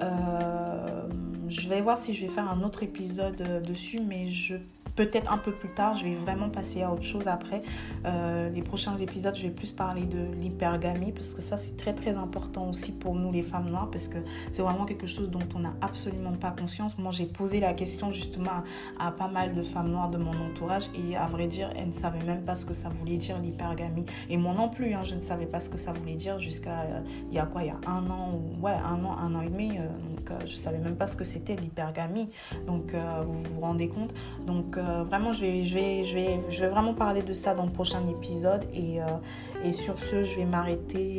Euh, 0.00 1.08
je 1.48 1.68
vais 1.68 1.80
voir 1.80 1.96
si 1.96 2.12
je 2.12 2.26
vais 2.26 2.32
faire 2.32 2.50
un 2.50 2.62
autre 2.62 2.82
épisode 2.82 3.62
dessus, 3.62 4.00
mais 4.00 4.26
je 4.26 4.56
peut-être 4.96 5.32
un 5.32 5.38
peu 5.38 5.52
plus 5.52 5.68
tard, 5.68 5.94
je 5.96 6.04
vais 6.04 6.14
vraiment 6.14 6.48
passer 6.48 6.82
à 6.82 6.90
autre 6.90 7.02
chose 7.02 7.28
après. 7.28 7.60
Euh, 8.06 8.48
les 8.48 8.62
prochains 8.62 8.96
épisodes, 8.96 9.34
je 9.36 9.42
vais 9.42 9.50
plus 9.50 9.70
parler 9.70 10.02
de 10.02 10.18
l'hypergamie 10.40 11.12
parce 11.12 11.34
que 11.34 11.42
ça, 11.42 11.56
c'est 11.56 11.76
très 11.76 11.92
très 11.94 12.16
important 12.16 12.68
aussi 12.70 12.92
pour 12.92 13.14
nous 13.14 13.30
les 13.30 13.42
femmes 13.42 13.68
noires 13.68 13.90
parce 13.90 14.08
que 14.08 14.18
c'est 14.52 14.62
vraiment 14.62 14.86
quelque 14.86 15.06
chose 15.06 15.30
dont 15.30 15.46
on 15.54 15.60
n'a 15.60 15.74
absolument 15.82 16.32
pas 16.32 16.50
conscience. 16.50 16.96
Moi, 16.98 17.12
j'ai 17.12 17.26
posé 17.26 17.60
la 17.60 17.74
question 17.74 18.10
justement 18.10 18.50
à, 18.98 19.12
pas 19.12 19.28
mal 19.28 19.54
de 19.54 19.62
femmes 19.62 19.90
noires 19.90 20.10
de 20.10 20.18
mon 20.18 20.32
entourage 20.32 20.90
et 20.94 21.16
à 21.16 21.26
vrai 21.26 21.46
dire, 21.46 21.70
elles 21.76 21.88
ne 21.88 21.92
savaient 21.92 22.24
même 22.24 22.42
pas 22.42 22.54
ce 22.54 22.64
que 22.64 22.74
ça 22.74 22.88
voulait 22.88 23.18
dire 23.18 23.38
l'hypergamie. 23.38 24.06
Et 24.30 24.36
moi 24.36 24.54
non 24.54 24.70
plus, 24.70 24.94
hein, 24.94 25.02
je 25.02 25.14
ne 25.14 25.20
savais 25.20 25.46
pas 25.46 25.60
ce 25.60 25.68
que 25.68 25.76
ça 25.76 25.92
voulait 25.92 26.14
dire 26.14 26.38
jusqu'à 26.40 26.80
euh, 26.80 27.00
il 27.30 27.36
y 27.36 27.38
a 27.38 27.44
quoi, 27.44 27.62
il 27.62 27.68
y 27.68 27.70
a 27.70 27.80
un 27.86 28.08
an, 28.08 28.40
ouais, 28.62 28.72
un 28.72 29.04
an, 29.04 29.18
un 29.18 29.34
an 29.34 29.42
et 29.42 29.50
demi. 29.50 29.78
Euh, 29.78 29.82
donc, 29.82 30.46
je 30.46 30.56
savais 30.56 30.78
même 30.78 30.96
pas 30.96 31.06
ce 31.06 31.16
que 31.16 31.24
c'était 31.24 31.54
l'hypergamie. 31.54 32.28
Donc, 32.66 32.94
vous 32.94 33.42
vous 33.54 33.60
rendez 33.60 33.88
compte? 33.88 34.12
Donc, 34.46 34.76
euh, 34.86 35.02
vraiment, 35.04 35.32
je 35.32 35.40
vais, 35.40 35.64
je, 35.64 35.74
vais, 35.74 36.04
je, 36.04 36.14
vais, 36.14 36.40
je 36.50 36.60
vais 36.60 36.68
vraiment 36.68 36.94
parler 36.94 37.22
de 37.22 37.32
ça 37.32 37.54
dans 37.54 37.64
le 37.64 37.72
prochain 37.72 38.02
épisode. 38.08 38.64
Et, 38.72 39.00
euh, 39.00 39.72
sur 39.72 39.98
ce, 39.98 40.22
je 40.22 40.36
vais 40.36 40.44
m'arrêter 40.44 41.18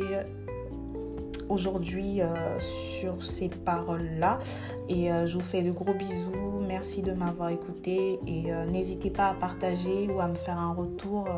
aujourd'hui 1.48 2.20
euh, 2.20 2.58
sur 3.00 3.22
ces 3.22 3.48
paroles-là. 3.48 4.38
Et 4.88 5.08
je 5.26 5.34
vous 5.34 5.44
fais 5.44 5.62
de 5.62 5.70
gros 5.70 5.92
bisous. 5.92 6.62
Merci 6.66 7.02
de 7.02 7.12
m'avoir 7.12 7.50
écouté. 7.50 8.18
Et 8.26 8.50
n'hésitez 8.70 9.10
pas 9.10 9.28
à 9.28 9.34
partager 9.34 10.08
ou 10.08 10.20
à 10.20 10.28
me 10.28 10.34
faire 10.34 10.58
un 10.58 10.72
retour 10.72 11.28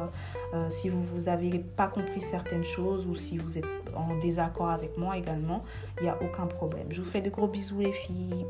si 0.69 0.89
vous 0.89 1.03
vous 1.03 1.29
avez 1.29 1.59
pas 1.59 1.89
compris 1.89 2.23
certaines 2.23 2.65
choses 2.65 3.07
ou 3.07 3.15
si 3.15 3.39
vous 3.39 3.59
êtes 3.59 3.65
en 3.97 4.17
désaccord 4.19 4.71
avec 4.71 4.97
moi 4.97 5.17
également. 5.17 5.65
Il 5.99 6.05
n'y 6.05 6.09
a 6.09 6.19
aucun 6.23 6.47
problème. 6.47 6.87
Je 6.91 7.03
vous 7.03 7.11
fais 7.11 7.23
de 7.23 7.31
gros 7.31 7.49
bisous 7.49 7.81
les 7.81 7.93
filles. 7.93 8.47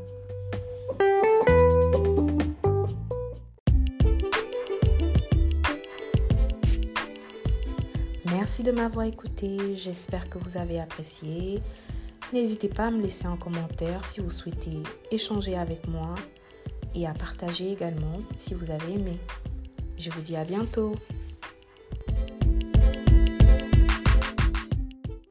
Merci 8.51 8.63
de 8.63 8.73
m'avoir 8.73 9.05
écouté, 9.05 9.77
j'espère 9.77 10.29
que 10.29 10.37
vous 10.37 10.57
avez 10.57 10.77
apprécié. 10.81 11.61
N'hésitez 12.33 12.67
pas 12.67 12.87
à 12.87 12.91
me 12.91 13.01
laisser 13.01 13.25
un 13.25 13.37
commentaire 13.37 14.03
si 14.03 14.19
vous 14.19 14.29
souhaitez 14.29 14.83
échanger 15.09 15.57
avec 15.57 15.87
moi 15.87 16.15
et 16.93 17.07
à 17.07 17.13
partager 17.13 17.71
également 17.71 18.19
si 18.35 18.53
vous 18.53 18.69
avez 18.69 18.95
aimé. 18.95 19.17
Je 19.97 20.11
vous 20.11 20.19
dis 20.19 20.35
à 20.35 20.43
bientôt. 20.43 20.97